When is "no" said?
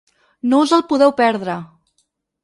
0.53-0.61